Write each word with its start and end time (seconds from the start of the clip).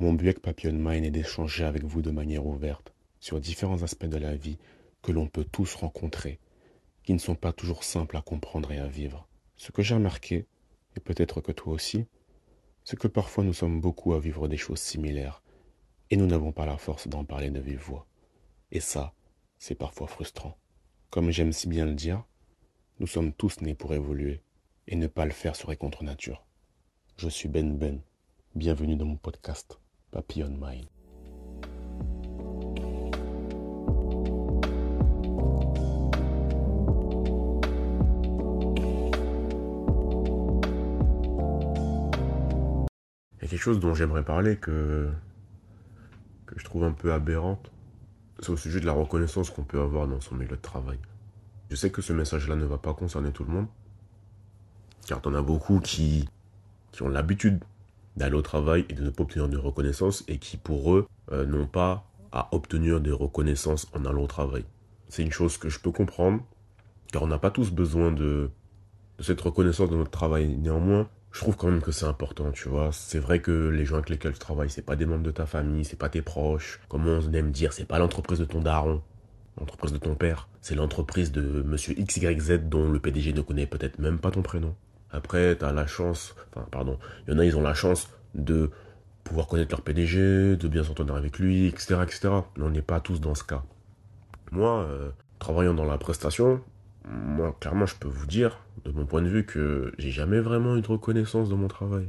Mon 0.00 0.12
but 0.12 0.26
avec 0.26 0.40
Papillon 0.40 0.74
Mind 0.74 1.04
est 1.04 1.10
d'échanger 1.10 1.64
avec 1.64 1.82
vous 1.82 2.02
de 2.02 2.12
manière 2.12 2.46
ouverte 2.46 2.92
sur 3.18 3.40
différents 3.40 3.82
aspects 3.82 4.06
de 4.06 4.16
la 4.16 4.36
vie 4.36 4.56
que 5.02 5.10
l'on 5.10 5.26
peut 5.26 5.44
tous 5.44 5.74
rencontrer, 5.74 6.38
qui 7.02 7.14
ne 7.14 7.18
sont 7.18 7.34
pas 7.34 7.52
toujours 7.52 7.82
simples 7.82 8.16
à 8.16 8.22
comprendre 8.22 8.70
et 8.70 8.78
à 8.78 8.86
vivre. 8.86 9.26
Ce 9.56 9.72
que 9.72 9.82
j'ai 9.82 9.96
remarqué, 9.96 10.46
et 10.94 11.00
peut-être 11.00 11.40
que 11.40 11.50
toi 11.50 11.72
aussi, 11.72 12.06
c'est 12.84 12.96
que 12.96 13.08
parfois 13.08 13.42
nous 13.42 13.52
sommes 13.52 13.80
beaucoup 13.80 14.14
à 14.14 14.20
vivre 14.20 14.46
des 14.46 14.56
choses 14.56 14.78
similaires, 14.78 15.42
et 16.10 16.16
nous 16.16 16.26
n'avons 16.26 16.52
pas 16.52 16.64
la 16.64 16.78
force 16.78 17.08
d'en 17.08 17.24
parler 17.24 17.50
de 17.50 17.58
vive 17.58 17.80
voix. 17.80 18.06
Et 18.70 18.80
ça, 18.80 19.14
c'est 19.58 19.74
parfois 19.74 20.06
frustrant. 20.06 20.56
Comme 21.10 21.32
j'aime 21.32 21.52
si 21.52 21.66
bien 21.66 21.86
le 21.86 21.94
dire, 21.94 22.22
nous 23.00 23.08
sommes 23.08 23.32
tous 23.32 23.62
nés 23.62 23.74
pour 23.74 23.94
évoluer, 23.94 24.42
et 24.86 24.94
ne 24.94 25.08
pas 25.08 25.24
le 25.24 25.32
faire 25.32 25.56
serait 25.56 25.76
contre 25.76 26.04
nature. 26.04 26.46
Je 27.16 27.28
suis 27.28 27.48
Ben 27.48 27.76
Ben. 27.76 28.00
Bienvenue 28.54 28.94
dans 28.94 29.04
mon 29.04 29.16
podcast 29.16 29.80
Papillon 30.10 30.56
Mind. 30.58 30.86
Il 43.36 43.42
y 43.42 43.44
a 43.44 43.48
quelque 43.48 43.56
chose 43.56 43.80
dont 43.80 43.94
j'aimerais 43.94 44.24
parler 44.24 44.56
que, 44.56 45.10
je 46.56 46.64
trouve 46.64 46.84
un 46.84 46.92
peu 46.92 47.12
aberrante. 47.12 47.70
C'est 48.40 48.50
au 48.50 48.56
sujet 48.56 48.80
de 48.80 48.86
la 48.86 48.92
reconnaissance 48.92 49.50
qu'on 49.50 49.64
peut 49.64 49.80
avoir 49.80 50.08
dans 50.08 50.20
son 50.20 50.36
milieu 50.36 50.56
de 50.56 50.62
travail. 50.62 50.98
Je 51.70 51.76
sais 51.76 51.90
que 51.90 52.00
ce 52.00 52.12
message-là 52.12 52.56
ne 52.56 52.64
va 52.64 52.78
pas 52.78 52.94
concerner 52.94 53.30
tout 53.30 53.44
le 53.44 53.50
monde, 53.50 53.66
car 55.06 55.20
t'en 55.20 55.34
as 55.34 55.42
beaucoup 55.42 55.80
qui, 55.80 56.28
qui 56.92 57.02
ont 57.02 57.08
l'habitude 57.08 57.62
d'aller 58.18 58.36
au 58.36 58.42
travail 58.42 58.84
et 58.88 58.94
de 58.94 59.02
ne 59.02 59.10
pas 59.10 59.22
obtenir 59.22 59.48
de 59.48 59.56
reconnaissance 59.56 60.24
et 60.28 60.38
qui 60.38 60.56
pour 60.56 60.94
eux 60.94 61.06
euh, 61.32 61.46
n'ont 61.46 61.66
pas 61.66 62.04
à 62.32 62.48
obtenir 62.52 63.00
de 63.00 63.12
reconnaissance 63.12 63.86
en 63.94 64.04
allant 64.04 64.24
au 64.24 64.26
travail. 64.26 64.64
C'est 65.08 65.22
une 65.22 65.32
chose 65.32 65.56
que 65.56 65.68
je 65.68 65.78
peux 65.78 65.92
comprendre, 65.92 66.42
car 67.12 67.22
on 67.22 67.28
n'a 67.28 67.38
pas 67.38 67.50
tous 67.50 67.70
besoin 67.70 68.10
de, 68.12 68.50
de 69.18 69.22
cette 69.22 69.40
reconnaissance 69.40 69.88
dans 69.88 69.96
notre 69.96 70.10
travail. 70.10 70.48
Néanmoins, 70.48 71.08
je 71.30 71.40
trouve 71.40 71.56
quand 71.56 71.70
même 71.70 71.80
que 71.80 71.92
c'est 71.92 72.06
important, 72.06 72.50
tu 72.50 72.68
vois. 72.68 72.90
C'est 72.92 73.20
vrai 73.20 73.40
que 73.40 73.68
les 73.68 73.84
gens 73.84 73.94
avec 73.94 74.10
lesquels 74.10 74.32
tu 74.32 74.38
travailles, 74.38 74.68
c'est 74.68 74.82
pas 74.82 74.96
des 74.96 75.06
membres 75.06 75.22
de 75.22 75.30
ta 75.30 75.46
famille, 75.46 75.84
c'est 75.84 75.96
pas 75.96 76.08
tes 76.08 76.22
proches. 76.22 76.80
Comme 76.88 77.06
on 77.06 77.32
aime 77.32 77.52
dire, 77.52 77.72
c'est 77.72 77.86
pas 77.86 77.98
l'entreprise 77.98 78.40
de 78.40 78.44
ton 78.44 78.60
daron, 78.60 79.00
l'entreprise 79.58 79.92
de 79.92 79.98
ton 79.98 80.14
père. 80.14 80.48
C'est 80.60 80.74
l'entreprise 80.74 81.30
de 81.30 81.62
monsieur 81.62 81.94
XYZ 81.94 82.60
dont 82.64 82.90
le 82.90 82.98
PDG 82.98 83.32
ne 83.32 83.42
connaît 83.42 83.66
peut-être 83.66 83.98
même 84.00 84.18
pas 84.18 84.32
ton 84.32 84.42
prénom. 84.42 84.74
Après, 85.10 85.56
tu 85.56 85.64
as 85.64 85.72
la 85.72 85.86
chance, 85.86 86.34
enfin, 86.50 86.66
pardon, 86.70 86.98
il 87.26 87.32
y 87.32 87.36
en 87.36 87.38
a, 87.38 87.44
ils 87.44 87.56
ont 87.56 87.62
la 87.62 87.74
chance 87.74 88.08
de 88.34 88.70
pouvoir 89.24 89.46
connaître 89.46 89.72
leur 89.72 89.82
PDG, 89.82 90.56
de 90.56 90.68
bien 90.68 90.82
s'entendre 90.82 91.14
avec 91.14 91.38
lui, 91.38 91.66
etc., 91.66 92.00
etc. 92.02 92.30
Mais 92.56 92.64
on 92.64 92.70
n'est 92.70 92.82
pas 92.82 93.00
tous 93.00 93.20
dans 93.20 93.34
ce 93.34 93.44
cas. 93.44 93.62
Moi, 94.50 94.82
euh, 94.82 95.10
travaillant 95.38 95.74
dans 95.74 95.84
la 95.84 95.98
prestation, 95.98 96.62
moi, 97.06 97.56
clairement, 97.60 97.86
je 97.86 97.96
peux 97.96 98.08
vous 98.08 98.26
dire, 98.26 98.58
de 98.84 98.90
mon 98.90 99.06
point 99.06 99.22
de 99.22 99.28
vue, 99.28 99.44
que 99.44 99.92
j'ai 99.98 100.10
jamais 100.10 100.40
vraiment 100.40 100.76
eu 100.76 100.80
de 100.80 100.86
reconnaissance 100.86 101.48
de 101.48 101.54
mon 101.54 101.68
travail. 101.68 102.08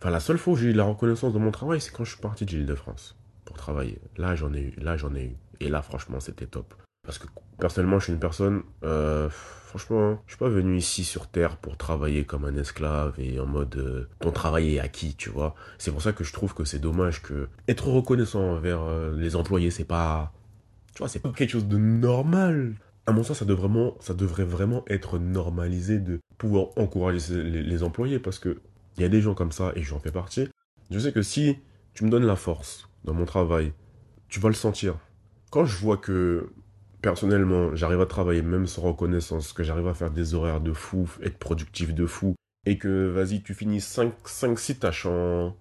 Enfin, 0.00 0.10
la 0.10 0.20
seule 0.20 0.38
fois 0.38 0.54
où 0.54 0.56
j'ai 0.56 0.68
eu 0.68 0.72
de 0.72 0.78
la 0.78 0.84
reconnaissance 0.84 1.32
de 1.32 1.38
mon 1.38 1.50
travail, 1.50 1.80
c'est 1.80 1.92
quand 1.92 2.04
je 2.04 2.12
suis 2.12 2.20
parti 2.20 2.44
de 2.46 2.50
l'île 2.50 2.66
de 2.66 2.74
France 2.74 3.16
pour 3.44 3.56
travailler. 3.56 4.00
Là, 4.16 4.34
j'en 4.34 4.52
ai 4.54 4.60
eu. 4.62 4.74
Là, 4.78 4.96
j'en 4.96 5.14
ai 5.14 5.24
eu. 5.24 5.36
Et 5.60 5.68
là, 5.68 5.82
franchement, 5.82 6.20
c'était 6.20 6.46
top. 6.46 6.74
Parce 7.10 7.18
que 7.18 7.26
personnellement, 7.58 7.98
je 7.98 8.04
suis 8.04 8.12
une 8.12 8.20
personne, 8.20 8.62
euh, 8.84 9.28
franchement, 9.30 10.22
je 10.26 10.32
suis 10.32 10.38
pas 10.38 10.48
venu 10.48 10.76
ici 10.76 11.02
sur 11.02 11.26
Terre 11.26 11.56
pour 11.56 11.76
travailler 11.76 12.24
comme 12.24 12.44
un 12.44 12.56
esclave 12.56 13.14
et 13.18 13.40
en 13.40 13.46
mode 13.46 13.74
euh, 13.76 14.08
ton 14.20 14.30
travail 14.30 14.76
est 14.76 14.80
acquis, 14.80 15.14
tu 15.16 15.30
vois. 15.30 15.54
C'est 15.78 15.90
pour 15.90 16.02
ça 16.02 16.12
que 16.12 16.24
je 16.24 16.32
trouve 16.32 16.54
que 16.54 16.64
c'est 16.64 16.78
dommage 16.78 17.20
que 17.20 17.48
être 17.66 17.88
reconnaissant 17.88 18.42
envers 18.42 18.82
euh, 18.82 19.12
les 19.16 19.34
employés, 19.34 19.72
c'est 19.72 19.84
pas, 19.84 20.32
tu 20.94 20.98
vois, 20.98 21.08
c'est 21.08 21.18
pas 21.18 21.32
quelque 21.32 21.50
chose 21.50 21.66
de 21.66 21.78
normal. 21.78 22.74
À 23.06 23.12
mon 23.12 23.24
sens, 23.24 23.38
ça 23.38 23.44
devrait 23.44 23.62
vraiment, 23.62 23.96
ça 24.00 24.14
devrait 24.14 24.44
vraiment 24.44 24.84
être 24.86 25.18
normalisé 25.18 25.98
de 25.98 26.20
pouvoir 26.38 26.66
encourager 26.76 27.42
les, 27.42 27.62
les 27.62 27.82
employés 27.82 28.18
parce 28.18 28.38
que 28.38 28.60
il 28.98 29.02
y 29.02 29.04
a 29.04 29.08
des 29.08 29.20
gens 29.20 29.34
comme 29.34 29.50
ça 29.52 29.72
et 29.74 29.82
j'en 29.82 29.98
fais 29.98 30.12
partie. 30.12 30.48
Je 30.90 30.98
sais 31.00 31.12
que 31.12 31.22
si 31.22 31.56
tu 31.94 32.04
me 32.04 32.10
donnes 32.10 32.26
la 32.26 32.36
force 32.36 32.88
dans 33.04 33.14
mon 33.14 33.24
travail, 33.24 33.72
tu 34.28 34.38
vas 34.38 34.48
le 34.48 34.54
sentir. 34.54 34.96
Quand 35.50 35.64
je 35.64 35.76
vois 35.78 35.96
que 35.96 36.52
personnellement, 37.02 37.74
j'arrive 37.74 38.00
à 38.00 38.06
travailler 38.06 38.42
même 38.42 38.66
sans 38.66 38.82
reconnaissance, 38.82 39.52
que 39.52 39.62
j'arrive 39.62 39.88
à 39.88 39.94
faire 39.94 40.10
des 40.10 40.34
horaires 40.34 40.60
de 40.60 40.72
fou, 40.72 41.08
être 41.22 41.38
productif 41.38 41.94
de 41.94 42.06
fou, 42.06 42.34
et 42.66 42.78
que 42.78 43.08
vas-y, 43.08 43.42
tu 43.42 43.54
finis 43.54 43.80
5, 43.80 44.12
5 44.24 44.58
6 44.58 44.78
tâches 44.78 45.06
en, 45.06 45.56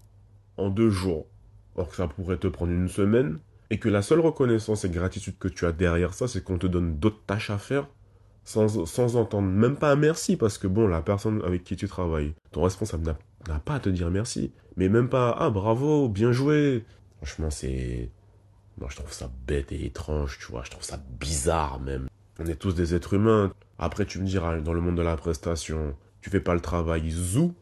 en 0.57 0.69
deux 0.69 0.89
jours, 0.89 1.27
or 1.75 1.89
que 1.89 1.95
ça 1.95 2.07
pourrait 2.07 2.37
te 2.37 2.47
prendre 2.47 2.71
une 2.71 2.89
semaine, 2.89 3.39
et 3.69 3.79
que 3.79 3.89
la 3.89 4.01
seule 4.01 4.19
reconnaissance 4.19 4.83
et 4.85 4.89
gratitude 4.89 5.37
que 5.37 5.47
tu 5.47 5.65
as 5.65 5.71
derrière 5.71 6.13
ça, 6.13 6.27
c'est 6.27 6.43
qu'on 6.43 6.57
te 6.57 6.67
donne 6.67 6.97
d'autres 6.97 7.23
tâches 7.25 7.49
à 7.49 7.57
faire, 7.57 7.87
sans, 8.43 8.85
sans 8.85 9.15
entendre 9.15 9.47
même 9.47 9.75
pas 9.75 9.91
un 9.91 9.95
merci, 9.95 10.35
parce 10.35 10.57
que 10.57 10.67
bon, 10.67 10.87
la 10.87 11.01
personne 11.01 11.41
avec 11.45 11.63
qui 11.63 11.75
tu 11.75 11.87
travailles, 11.87 12.33
ton 12.51 12.63
responsable 12.63 13.15
n'a 13.47 13.59
pas 13.59 13.75
à 13.75 13.79
te 13.79 13.89
dire 13.89 14.09
merci, 14.09 14.51
mais 14.75 14.89
même 14.89 15.09
pas, 15.09 15.35
ah 15.37 15.49
bravo, 15.49 16.09
bien 16.09 16.31
joué. 16.31 16.83
Franchement, 17.17 17.49
c'est 17.49 18.09
moi, 18.79 18.89
je 18.89 18.95
trouve 18.95 19.11
ça 19.11 19.29
bête 19.45 19.71
et 19.71 19.85
étrange, 19.85 20.39
tu 20.39 20.51
vois. 20.51 20.63
Je 20.63 20.71
trouve 20.71 20.83
ça 20.83 20.99
bizarre 21.19 21.79
même. 21.79 22.07
On 22.39 22.45
est 22.45 22.55
tous 22.55 22.73
des 22.73 22.95
êtres 22.95 23.13
humains. 23.13 23.51
Après, 23.77 24.05
tu 24.05 24.19
me 24.19 24.25
diras, 24.25 24.59
dans 24.59 24.73
le 24.73 24.81
monde 24.81 24.95
de 24.95 25.01
la 25.01 25.17
prestation, 25.17 25.95
tu 26.21 26.29
fais 26.29 26.39
pas 26.39 26.53
le 26.53 26.61
travail, 26.61 27.09
zou, 27.09 27.53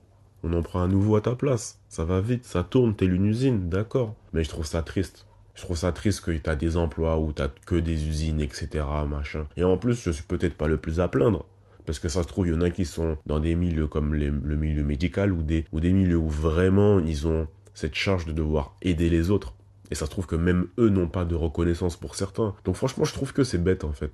on 0.43 0.53
en 0.53 0.61
prend 0.61 0.81
un 0.81 0.87
nouveau 0.87 1.15
à 1.15 1.21
ta 1.21 1.35
place. 1.35 1.79
Ça 1.89 2.05
va 2.05 2.21
vite, 2.21 2.45
ça 2.45 2.63
tourne, 2.63 2.95
t'es 2.95 3.05
une 3.05 3.25
usine, 3.25 3.69
d'accord. 3.69 4.15
Mais 4.33 4.43
je 4.43 4.49
trouve 4.49 4.65
ça 4.65 4.83
triste. 4.83 5.25
Je 5.55 5.63
trouve 5.63 5.77
ça 5.77 5.91
triste 5.91 6.21
que 6.21 6.31
t'as 6.37 6.55
des 6.55 6.77
emplois 6.77 7.19
où 7.19 7.31
t'as 7.33 7.47
que 7.47 7.75
des 7.75 8.07
usines, 8.07 8.41
etc., 8.41 8.85
machin. 9.07 9.47
Et 9.57 9.63
en 9.63 9.77
plus, 9.77 9.99
je 10.03 10.11
suis 10.11 10.23
peut-être 10.23 10.55
pas 10.55 10.67
le 10.67 10.77
plus 10.77 10.99
à 10.99 11.07
plaindre. 11.07 11.45
Parce 11.87 11.97
que 11.99 12.09
ça 12.09 12.21
se 12.21 12.27
trouve, 12.27 12.47
il 12.47 12.53
y 12.53 12.55
en 12.55 12.61
a 12.61 12.69
qui 12.69 12.85
sont 12.85 13.17
dans 13.25 13.39
des 13.39 13.55
milieux 13.55 13.87
comme 13.87 14.13
le 14.13 14.55
milieu 14.55 14.83
médical 14.83 15.31
ou 15.31 15.41
des, 15.41 15.65
ou 15.71 15.79
des 15.79 15.93
milieux 15.93 16.17
où 16.17 16.29
vraiment 16.29 16.99
ils 16.99 17.27
ont 17.27 17.47
cette 17.73 17.95
charge 17.95 18.25
de 18.25 18.33
devoir 18.33 18.75
aider 18.81 19.09
les 19.09 19.31
autres. 19.31 19.53
Et 19.91 19.95
ça 19.95 20.05
se 20.05 20.11
trouve 20.11 20.27
que 20.27 20.35
même 20.35 20.67
eux 20.77 20.89
n'ont 20.89 21.07
pas 21.07 21.25
de 21.25 21.35
reconnaissance 21.35 21.95
pour 21.95 22.15
certains. 22.15 22.55
Donc 22.65 22.75
franchement, 22.75 23.05
je 23.05 23.13
trouve 23.13 23.33
que 23.33 23.43
c'est 23.43 23.57
bête 23.57 23.83
en 23.83 23.93
fait. 23.93 24.11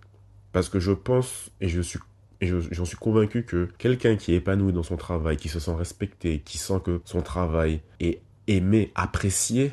Parce 0.52 0.70
que 0.70 0.80
je 0.80 0.92
pense, 0.92 1.50
et 1.62 1.68
je 1.68 1.82
suis 1.82 2.00
j'en 2.42 2.86
suis 2.86 2.98
convaincu 2.98 3.44
que 3.44 3.70
quelqu'un 3.78 4.16
qui 4.16 4.34
est 4.34 4.38
épanoui 4.38 4.74
dans 4.74 4.84
son 4.84 4.98
travail, 4.98 5.38
qui 5.38 5.50
se 5.50 5.60
sent 5.60 5.74
respecté, 5.74 6.40
qui 6.40 6.58
sent 6.58 6.82
que 6.84 7.02
son 7.06 7.22
travail 7.22 7.82
est 8.00 8.22
aimé, 8.48 8.92
apprécié, 8.96 9.72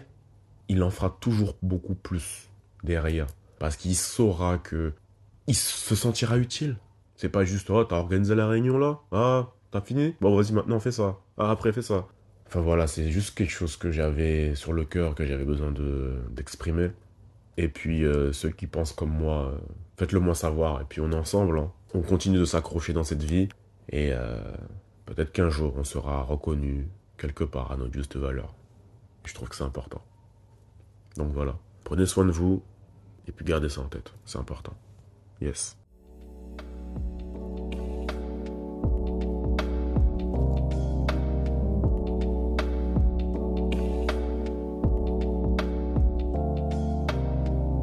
il 0.68 0.82
en 0.82 0.90
fera 0.90 1.16
toujours 1.20 1.56
beaucoup 1.62 1.94
plus 1.94 2.48
derrière. 2.84 3.26
Parce 3.58 3.76
qu'il 3.76 3.96
saura 3.96 4.58
que 4.58 4.92
il 5.46 5.54
se 5.54 5.94
sentira 5.94 6.38
utile. 6.38 6.76
C'est 7.16 7.28
pas 7.28 7.44
juste, 7.44 7.68
oh, 7.70 7.84
t'as 7.84 7.96
organisé 7.96 8.34
la 8.34 8.46
réunion 8.46 8.78
là? 8.78 9.00
Ah, 9.12 9.50
t'as 9.70 9.80
fini? 9.80 10.14
Bon, 10.20 10.34
vas-y, 10.34 10.52
maintenant 10.52 10.80
fais 10.80 10.92
ça. 10.92 11.18
Ah, 11.36 11.50
après, 11.50 11.72
fais 11.72 11.82
ça. 11.82 12.06
Enfin 12.50 12.62
voilà, 12.62 12.88
c'est 12.88 13.12
juste 13.12 13.36
quelque 13.36 13.52
chose 13.52 13.76
que 13.76 13.92
j'avais 13.92 14.56
sur 14.56 14.72
le 14.72 14.84
cœur, 14.84 15.14
que 15.14 15.24
j'avais 15.24 15.44
besoin 15.44 15.70
de 15.70 16.18
d'exprimer. 16.30 16.90
Et 17.56 17.68
puis 17.68 18.04
euh, 18.04 18.32
ceux 18.32 18.50
qui 18.50 18.66
pensent 18.66 18.92
comme 18.92 19.10
moi, 19.10 19.52
euh, 19.52 19.58
faites-le 19.96 20.18
moi 20.18 20.34
savoir. 20.34 20.80
Et 20.80 20.84
puis 20.84 21.00
on 21.00 21.12
est 21.12 21.16
ensemble, 21.16 21.60
hein. 21.60 21.70
on 21.94 22.02
continue 22.02 22.38
de 22.38 22.44
s'accrocher 22.44 22.92
dans 22.92 23.04
cette 23.04 23.22
vie. 23.22 23.48
Et 23.90 24.10
euh, 24.12 24.40
peut-être 25.06 25.30
qu'un 25.30 25.48
jour 25.48 25.74
on 25.76 25.84
sera 25.84 26.22
reconnu 26.22 26.88
quelque 27.18 27.44
part 27.44 27.70
à 27.70 27.76
notre 27.76 27.92
juste 27.92 28.16
valeur. 28.16 28.52
Je 29.26 29.32
trouve 29.32 29.48
que 29.48 29.54
c'est 29.54 29.62
important. 29.62 30.02
Donc 31.16 31.32
voilà, 31.32 31.56
prenez 31.84 32.06
soin 32.06 32.24
de 32.24 32.32
vous 32.32 32.64
et 33.28 33.32
puis 33.32 33.44
gardez 33.44 33.68
ça 33.68 33.80
en 33.80 33.88
tête, 33.88 34.12
c'est 34.24 34.38
important. 34.38 34.74
Yes. 35.40 35.79